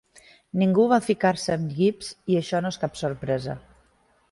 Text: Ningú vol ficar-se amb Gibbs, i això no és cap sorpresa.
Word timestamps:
Ningú 0.61 0.85
vol 0.91 1.03
ficar-se 1.07 1.53
amb 1.57 1.75
Gibbs, 1.81 2.09
i 2.33 2.41
això 2.41 2.65
no 2.67 2.73
és 2.75 2.83
cap 2.87 3.01
sorpresa. 3.05 3.59